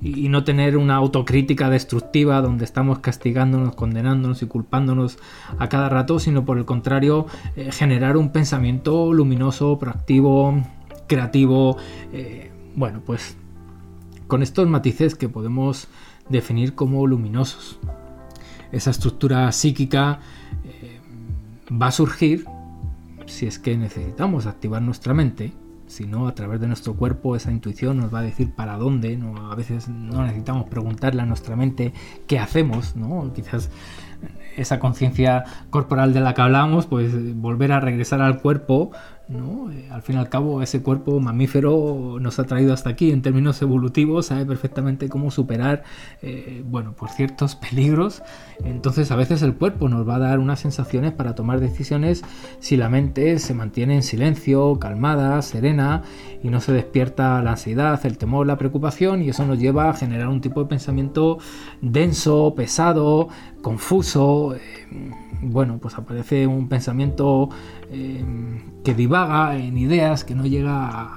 [0.00, 5.18] y, no tener una autocrítica destructiva donde estamos castigándonos, condenándonos y culpándonos
[5.58, 10.62] a cada rato, sino por el contrario, eh, generar un pensamiento luminoso, proactivo,
[11.06, 11.76] creativo,
[12.12, 13.36] eh, bueno, pues
[14.26, 15.88] con estos matices que podemos
[16.28, 17.78] definir como luminosos.
[18.72, 20.20] Esa estructura psíquica
[20.64, 21.00] eh,
[21.70, 22.44] va a surgir
[23.26, 25.52] si es que necesitamos activar nuestra mente
[25.90, 29.18] sino a través de nuestro cuerpo esa intuición nos va a decir para dónde,
[29.50, 31.92] a veces no necesitamos preguntarle a nuestra mente
[32.28, 33.32] qué hacemos, ¿no?
[33.34, 33.70] quizás
[34.56, 38.92] esa conciencia corporal de la que hablamos, pues volver a regresar al cuerpo
[39.30, 43.12] eh, al fin y al cabo, ese cuerpo mamífero nos ha traído hasta aquí.
[43.12, 45.84] En términos evolutivos, sabe perfectamente cómo superar,
[46.22, 48.22] eh, bueno, por ciertos peligros.
[48.64, 52.22] Entonces, a veces el cuerpo nos va a dar unas sensaciones para tomar decisiones
[52.58, 56.02] si la mente se mantiene en silencio, calmada, serena
[56.42, 59.94] y no se despierta la ansiedad, el temor, la preocupación, y eso nos lleva a
[59.94, 61.38] generar un tipo de pensamiento
[61.82, 63.28] denso, pesado,
[63.62, 64.54] confuso.
[64.54, 64.60] Eh,
[65.42, 67.48] bueno, pues aparece un pensamiento
[67.90, 68.24] eh,
[68.84, 71.16] que divaga en ideas, que no llega a,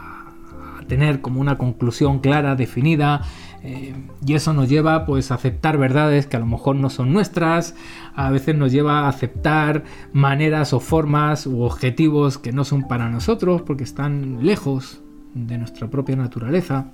[0.87, 3.21] tener como una conclusión clara, definida,
[3.63, 7.13] eh, y eso nos lleva pues a aceptar verdades que a lo mejor no son
[7.13, 7.75] nuestras,
[8.15, 13.09] a veces nos lleva a aceptar maneras o formas u objetivos que no son para
[13.09, 15.01] nosotros porque están lejos
[15.33, 16.91] de nuestra propia naturaleza.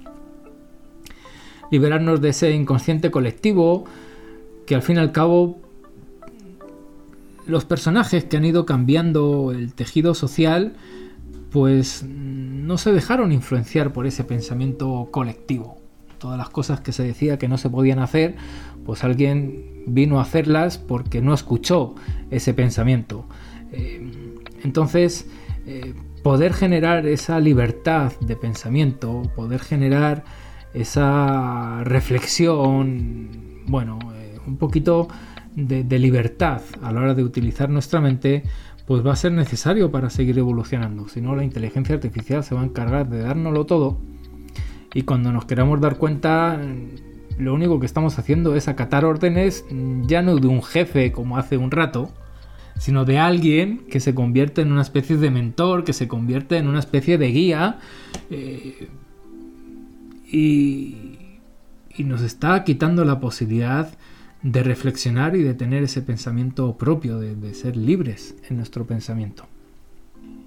[1.71, 3.85] Liberarnos de ese inconsciente colectivo
[4.69, 5.57] que al fin y al cabo
[7.47, 10.73] los personajes que han ido cambiando el tejido social,
[11.49, 15.81] pues no se dejaron influenciar por ese pensamiento colectivo.
[16.19, 18.35] Todas las cosas que se decía que no se podían hacer,
[18.85, 21.95] pues alguien vino a hacerlas porque no escuchó
[22.29, 23.25] ese pensamiento.
[23.71, 24.07] Eh,
[24.63, 25.27] entonces,
[25.65, 30.25] eh, poder generar esa libertad de pensamiento, poder generar
[30.75, 33.97] esa reflexión, bueno,
[34.49, 35.07] un poquito
[35.55, 38.43] de, libertad a la hora de utilizar nuestra mente,
[38.85, 41.07] pues va a ser necesario para seguir evolucionando.
[41.07, 43.97] Si no, la inteligencia artificial se va a encargar de dárnoslo todo.
[44.93, 46.59] Y cuando nos queramos dar cuenta,
[47.37, 49.65] lo único que estamos haciendo es acatar órdenes
[50.07, 52.09] ya no de un jefe como hace un rato,
[52.79, 56.67] sino de alguien que se convierte en una especie de mentor, que se convierte en
[56.67, 57.79] una especie de guía.
[58.31, 58.89] Eh,
[60.31, 63.91] y nos está quitando la posibilidad
[64.41, 69.45] de reflexionar y de tener ese pensamiento propio, de, ser libres en nuestro pensamiento.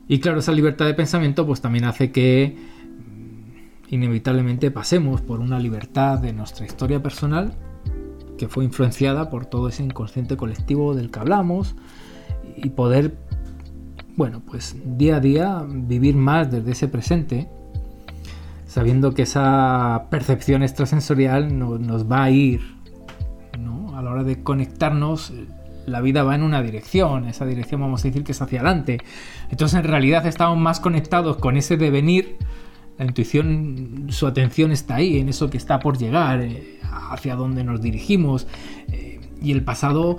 [0.09, 5.59] Y claro, esa libertad de pensamiento pues también hace que mm, inevitablemente pasemos por una
[5.59, 7.55] libertad de nuestra historia personal
[8.39, 11.77] que fue influenciada por todo ese inconsciente colectivo del que hablamos
[12.57, 13.17] y poder,
[14.17, 17.49] bueno, pues día a día vivir más desde ese presente,
[18.67, 22.83] sabiendo que esa percepción extrasensorial nos va a ir
[23.95, 25.33] a la hora de conectarnos,
[25.87, 28.99] la vida va en una dirección, esa dirección vamos a decir que es hacia adelante.
[29.51, 32.37] Entonces en realidad estamos más conectados con ese devenir,
[32.99, 36.79] la intuición, su atención está ahí, en eso que está por llegar, eh,
[37.11, 38.47] hacia donde nos dirigimos,
[38.93, 40.19] eh, y el pasado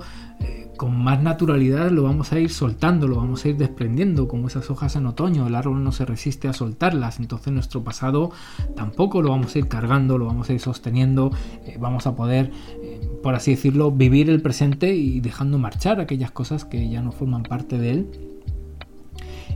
[0.76, 4.70] con más naturalidad lo vamos a ir soltando, lo vamos a ir desprendiendo, como esas
[4.70, 8.32] hojas en otoño, el árbol no se resiste a soltarlas, entonces nuestro pasado
[8.74, 11.30] tampoco lo vamos a ir cargando, lo vamos a ir sosteniendo,
[11.64, 12.50] eh, vamos a poder,
[12.82, 17.12] eh, por así decirlo, vivir el presente y dejando marchar aquellas cosas que ya no
[17.12, 18.10] forman parte de él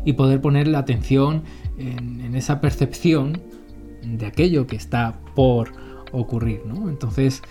[0.04, 1.42] y poder poner la atención
[1.78, 3.40] en, en esa percepción
[4.02, 5.72] de aquello que está por
[6.12, 6.88] ocurrir, ¿no?
[6.88, 7.42] Entonces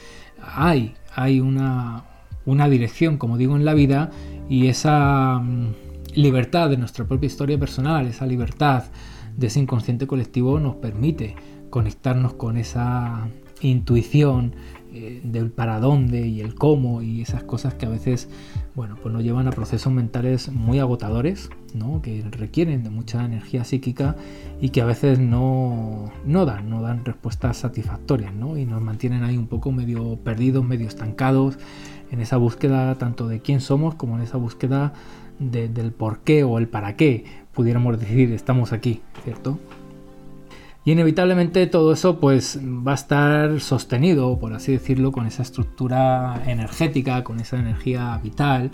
[0.42, 2.06] hay, hay una,
[2.48, 4.10] una dirección, como digo, en la vida
[4.50, 5.74] y esa mm,
[6.16, 8.86] libertad de nuestra propia historia personal, esa libertad
[9.36, 11.36] de ese inconsciente colectivo nos permite
[11.70, 13.28] conectarnos con esa
[13.62, 14.54] intuición
[14.94, 18.30] eh, del para dónde y el cómo y esas cosas que a veces
[18.74, 22.02] bueno pues nos llevan a procesos mentales muy agotadores ¿no?
[22.02, 24.16] que requieren de mucha energía psíquica
[24.62, 28.58] y que a veces no, no dan no dan respuestas satisfactorias ¿no?
[28.58, 31.58] y nos mantienen ahí un poco medio perdidos medio estancados
[32.12, 34.94] en esa búsqueda tanto de quién somos como en esa búsqueda
[35.40, 39.60] del por qué o el para qué pudiéramos decir estamos aquí, ¿cierto?
[40.86, 46.44] Y inevitablemente todo eso pues va a estar sostenido, por así decirlo, con esa estructura
[46.48, 48.72] energética, con esa energía vital,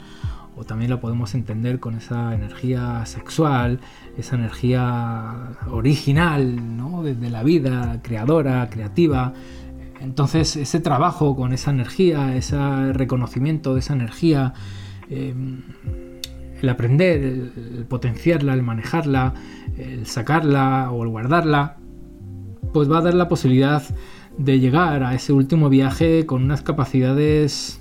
[0.56, 3.80] o también lo podemos entender con esa energía sexual,
[4.16, 7.02] esa energía original, ¿no?
[7.02, 9.34] de la vida, creadora, creativa,
[10.04, 12.58] entonces ese trabajo con esa energía, ese
[12.94, 14.54] reconocimiento de esa energía,
[15.10, 15.62] em,
[16.62, 19.34] el aprender, el, potenciarla, el manejarla,
[19.78, 21.78] el sacarla o el guardarla,
[22.74, 23.84] pues va a dar la posibilidad
[24.38, 27.80] de llegar a ese último viaje con unas capacidades,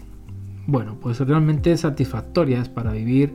[0.66, 3.34] bueno, pues realmente satisfactorias para vivir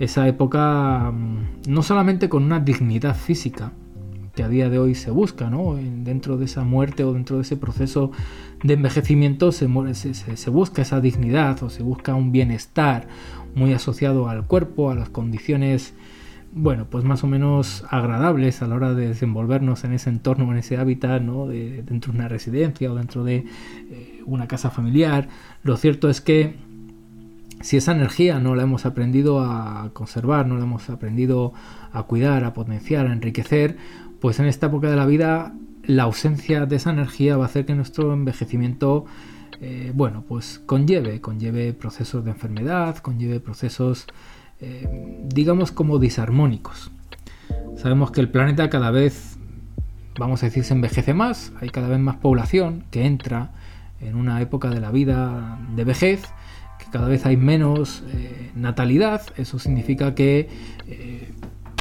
[0.00, 3.72] esa época mm, no solamente con una dignidad física,
[4.36, 5.76] que a día de hoy se busca, ¿no?
[5.76, 8.12] Dentro de esa muerte o dentro de ese proceso
[8.62, 9.66] de envejecimiento se,
[10.14, 13.08] se, busca esa dignidad o se busca un bienestar
[13.54, 15.94] muy asociado al cuerpo, a las condiciones,
[16.52, 20.58] bueno, pues más o menos agradables a la hora de desenvolvernos en ese entorno, en
[20.58, 21.46] ese hábitat, ¿no?
[21.46, 23.46] De, dentro de una residencia o dentro de
[23.90, 25.28] eh, una casa familiar.
[25.62, 26.56] Lo cierto es que
[27.62, 31.54] si esa energía no la hemos aprendido a conservar, no la hemos aprendido
[31.92, 33.78] a cuidar, a potenciar, a enriquecer,
[34.26, 35.54] pues en esta época de la vida
[35.84, 39.04] la ausencia de esa energía va a hacer que nuestro envejecimiento,
[39.60, 44.04] eh, bueno, pues conlleve, conlleve procesos de enfermedad, conlleve procesos,
[44.60, 46.90] eh, digamos, como disarmónicos.
[47.76, 49.38] Sabemos que el planeta cada vez,
[50.18, 53.52] vamos a decir, se envejece más, hay cada vez más población que entra
[54.00, 56.24] en una época de la vida de vejez,
[56.80, 60.48] que cada vez hay menos eh, natalidad, eso significa que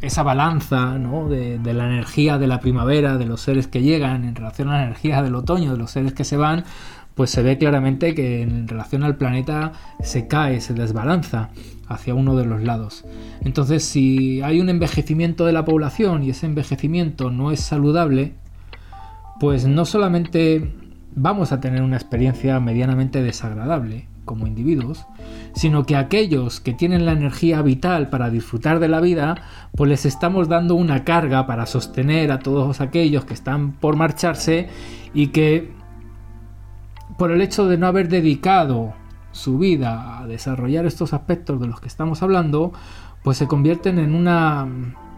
[0.05, 0.97] esa balanza
[1.29, 4.83] de, la energía de la primavera, de los seres que llegan en relación a la
[4.83, 6.63] energía del otoño, de los seres que se van,
[7.15, 11.49] pues se ve claramente que en relación al planeta se cae, se desbalanza
[11.87, 13.05] hacia uno de los lados.
[13.41, 18.33] Entonces, si hay un envejecimiento de la población y ese envejecimiento no es saludable,
[19.39, 20.73] pues no solamente
[21.15, 25.05] vamos a tener una experiencia medianamente desagradable, como individuos,
[25.55, 29.35] sino que aquellos que tienen la energía vital para disfrutar de la vida,
[29.75, 34.67] pues les estamos dando una carga para sostener a todos aquellos que están por marcharse
[35.13, 35.71] y que
[37.17, 38.93] por el hecho de no haber dedicado
[39.31, 42.73] su vida a desarrollar estos aspectos de los que estamos hablando,
[43.23, 44.67] pues se convierten en una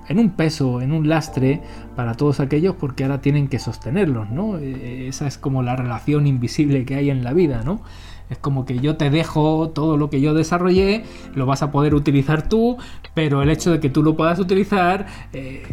[0.07, 1.61] en un peso, en un lastre
[1.95, 4.57] para todos aquellos porque ahora tienen que sostenerlos, ¿no?
[4.57, 7.81] E, esa es como la relación invisible que hay en la vida, ¿no?
[8.29, 11.03] Es como que yo te dejo todo lo que yo desarrollé,
[11.33, 12.77] lo vas a poder utilizar tú,
[13.13, 15.63] pero el hecho de que tú lo puedas utilizar eh,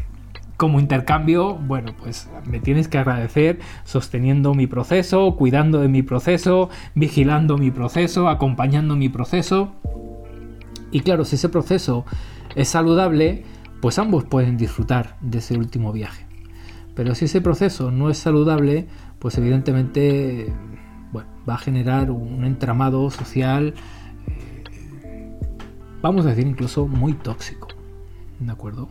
[0.56, 6.70] como intercambio, bueno, pues me tienes que agradecer sosteniendo mi proceso, cuidando de mi proceso,
[6.94, 9.72] vigilando mi proceso, acompañando mi proceso.
[10.92, 12.04] Y claro, si ese proceso
[12.54, 13.44] es saludable,
[13.80, 16.24] pues ambos pueden disfrutar de ese último viaje.
[16.94, 18.86] Pero si ese proceso no es saludable,
[19.18, 20.52] pues evidentemente
[21.48, 23.74] va a generar un entramado social,
[25.02, 25.38] eh,
[26.02, 27.68] vamos a decir incluso muy tóxico,
[28.40, 28.88] ¿de acuerdo?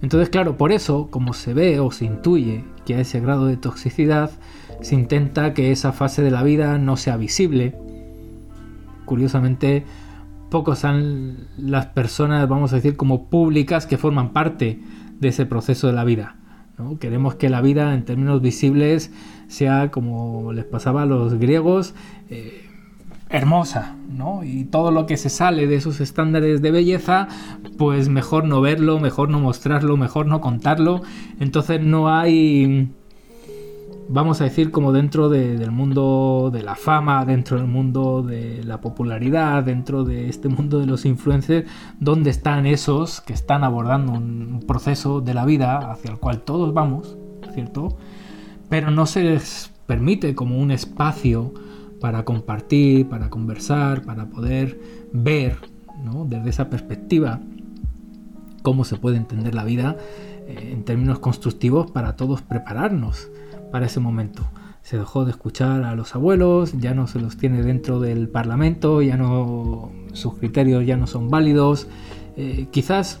[0.00, 3.56] Entonces, claro, por eso, como se ve o se intuye que a ese grado de
[3.56, 4.30] toxicidad,
[4.80, 7.74] se intenta que esa fase de la vida no sea visible.
[9.04, 9.84] Curiosamente,
[10.50, 14.80] pocos son las personas, vamos a decir, como públicas que forman parte
[15.18, 16.36] de ese proceso de la vida.
[17.00, 19.10] Queremos que la vida en términos visibles
[19.48, 21.94] sea como les pasaba a los griegos,
[22.30, 22.68] eh,
[23.30, 24.44] hermosa, ¿no?
[24.44, 27.28] Y todo lo que se sale de esos estándares de belleza,
[27.76, 31.02] pues mejor no verlo, mejor no mostrarlo, mejor no contarlo.
[31.40, 32.90] Entonces no hay,
[34.08, 38.80] vamos a decir, como dentro del mundo de la fama, dentro del mundo de la
[38.80, 41.68] popularidad, dentro de este mundo de los influencers,
[42.00, 46.72] donde están esos que están abordando un proceso de la vida hacia el cual todos
[46.72, 47.16] vamos,
[47.52, 47.96] ¿cierto?
[48.68, 51.52] Pero no se les permite como un espacio
[52.00, 54.80] para compartir, para conversar, para poder
[55.12, 55.56] ver
[56.26, 57.40] desde esa perspectiva
[58.62, 59.96] cómo se puede entender la vida
[60.46, 63.28] eh, en términos constructivos para todos prepararnos
[63.70, 64.46] para ese momento.
[64.82, 69.02] Se dejó de escuchar a los abuelos, ya no se los tiene dentro del Parlamento,
[69.02, 71.88] ya no sus criterios ya no son válidos.
[72.36, 73.20] Eh, quizás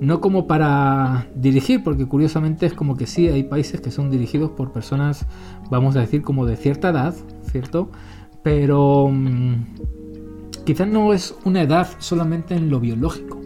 [0.00, 4.50] no como para dirigir, porque curiosamente es como que sí, hay países que son dirigidos
[4.50, 5.26] por personas,
[5.70, 7.14] vamos a decir, como de cierta edad,
[7.50, 7.90] ¿cierto?
[8.42, 9.54] Pero mm,
[10.64, 13.40] quizás no es una edad solamente en lo biológico,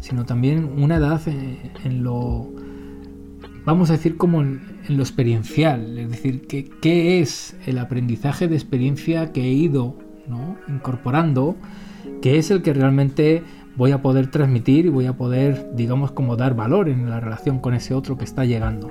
[0.00, 2.48] sino también una edad eh, en, lo,
[3.64, 8.54] vamos a decir, como en, lo experiencial, es decir, que, qué es el aprendizaje de
[8.54, 9.96] experiencia que he ido
[10.68, 11.56] incorporando,
[12.22, 13.42] que es el que realmente
[13.76, 17.58] voy a poder transmitir y voy a poder, digamos, como dar valor en la relación
[17.58, 18.90] con ese otro que está llegando.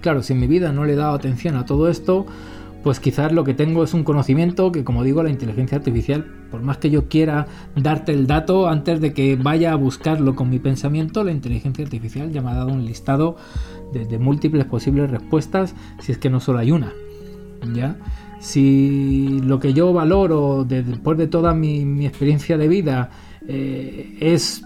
[0.00, 2.26] Claro, si en mi vida no le he dado atención a todo esto,
[2.82, 6.62] pues quizás lo que tengo es un conocimiento que, como digo, la inteligencia artificial, por
[6.62, 10.58] más que yo quiera darte el dato antes de que vaya a buscarlo con mi
[10.58, 13.36] pensamiento, la inteligencia artificial ya me ha dado un listado
[13.92, 16.92] de, múltiples posibles respuestas, si es que no solo hay una.
[17.74, 17.96] ¿Ya?
[18.38, 23.10] Si lo que yo valoro después de toda mi experiencia de vida
[23.48, 24.62] eh, es,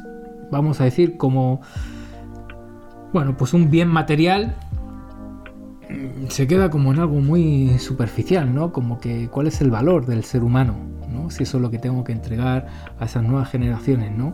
[0.51, 1.61] vamos a decir, como,
[3.13, 4.57] bueno, pues un bien material,
[6.29, 8.73] se queda como en algo muy superficial, ¿no?
[8.73, 10.77] Como que cuál es el valor del ser humano,
[11.09, 11.31] ¿no?
[11.31, 12.67] Si eso es lo que tengo que entregar
[12.99, 14.33] a esas nuevas generaciones, ¿no?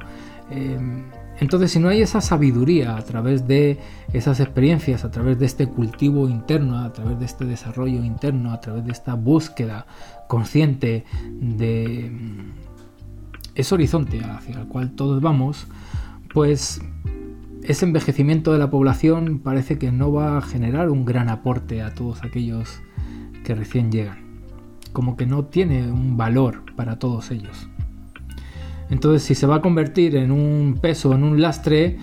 [0.51, 1.05] Em,
[1.41, 3.79] entonces, si no hay esa sabiduría a través de
[4.13, 8.61] esas experiencias, a través de este cultivo interno, a través de este desarrollo interno, a
[8.61, 9.87] través de esta búsqueda
[10.27, 11.05] consciente
[11.41, 12.11] de,
[13.55, 15.67] ese horizonte hacia el cual todos vamos,
[16.33, 16.81] pues
[17.63, 21.95] ese envejecimiento de la población parece que no va a generar un gran aporte a
[21.95, 22.81] todos aquellos
[23.45, 24.43] que recién llegan.
[24.93, 27.69] Como que no tiene un valor para todos ellos.
[28.91, 31.99] Entonces, si se va a convertir en un peso, en un lastre,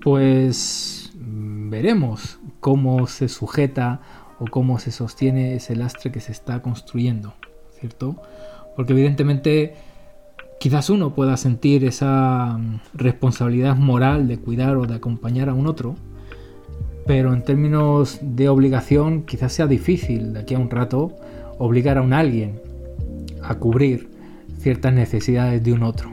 [0.00, 4.00] pues veremos cómo se sujeta
[4.38, 7.34] o cómo se sostiene ese lastre que se está construyendo,
[7.78, 8.16] ¿cierto?
[8.76, 9.74] Porque evidentemente
[10.60, 15.66] Quizás uno pueda sentir esa mm, responsabilidad moral de cuidar o de acompañar a un
[15.66, 15.96] otro,
[17.06, 21.16] pero en términos de obligación quizás sea difícil de aquí a un rato
[21.56, 22.60] obligar a un alguien
[23.42, 24.10] a cubrir
[24.58, 26.10] ciertas necesidades de un otro.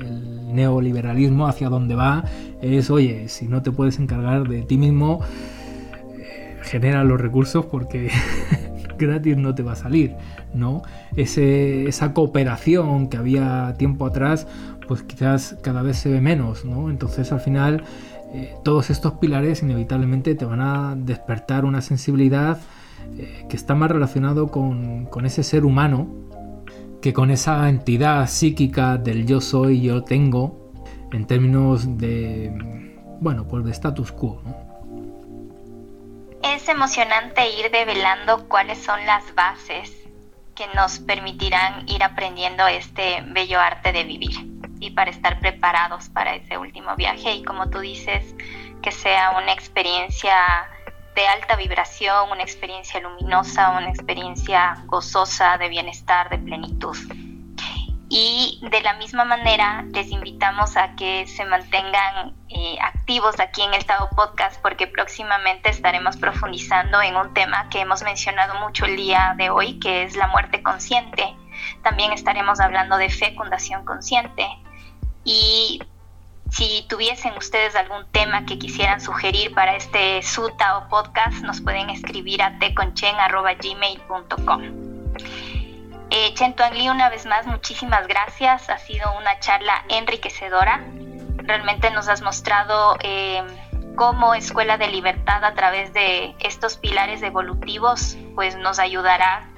[0.00, 2.24] El neoliberalismo hacia donde va
[2.62, 5.20] es, oye, si no te puedes encargar de ti mismo,
[6.18, 8.10] eh, genera los recursos porque
[9.02, 10.14] gratis no te va a salir,
[10.54, 10.82] ¿no?
[11.16, 14.46] esa cooperación que había tiempo atrás,
[14.88, 16.90] pues quizás cada vez se ve menos, ¿no?
[16.90, 17.84] Entonces al final
[18.34, 22.58] eh, todos estos pilares inevitablemente te van a despertar una sensibilidad
[23.18, 26.08] eh, que está más relacionado con, ese ser humano
[27.02, 30.72] que con esa entidad psíquica del yo soy, yo tengo,
[31.12, 34.40] en términos de, bueno, pues de status quo.
[36.42, 39.92] Es emocionante ir develando cuáles son las bases
[40.54, 44.36] que nos permitirán ir aprendiendo este bello arte de vivir
[44.80, 48.34] y para estar preparados para ese último viaje y como tú dices,
[48.82, 50.34] que sea una experiencia
[51.14, 56.96] de alta vibración, una experiencia luminosa, una experiencia gozosa de bienestar, de plenitud.
[58.14, 63.72] Y de la misma manera les invitamos a que se mantengan eh, activos aquí en
[63.72, 68.96] el Tao Podcast porque próximamente estaremos profundizando en un tema que hemos mencionado mucho el
[68.96, 71.34] día de hoy, que es la muerte consciente.
[71.82, 74.46] También estaremos hablando de fecundación consciente.
[75.24, 75.80] Y
[76.50, 81.88] Si tuviesen ustedes algún tema que quisieran sugerir para este Suta o podcast, nos pueden
[81.88, 84.92] escribir a teconchen.gmail.com.
[86.14, 88.68] Eh, Chen Li, una vez más, muchísimas gracias.
[88.68, 90.84] Ha sido una charla enriquecedora.
[91.38, 93.42] Realmente nos has mostrado eh,
[93.96, 99.48] cómo Escuela de Libertad a través de estos pilares evolutivos pues nos ayudará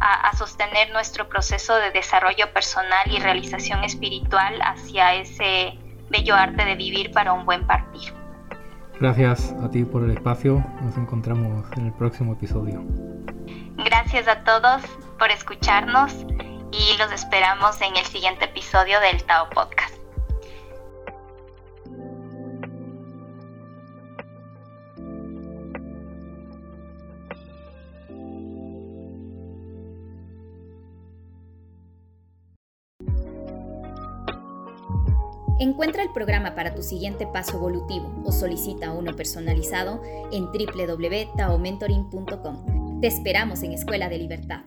[0.00, 6.74] a, sostener nuestro proceso de desarrollo personal y realización espiritual hacia ese bello arte de
[6.74, 8.12] vivir para un buen partir.
[8.98, 10.64] Gracias a ti por el espacio.
[10.80, 12.82] Nos encontramos en el próximo episodio.
[13.76, 14.82] Gracias a todos
[15.20, 16.12] por escucharnos
[16.72, 19.94] y los esperamos en el siguiente episodio del Tao Podcast.
[35.58, 40.00] Encuentra el programa para tu siguiente paso evolutivo o solicita uno personalizado
[40.32, 43.00] en www.taomentoring.com.
[43.02, 44.62] Te esperamos en Escuela de Libertad.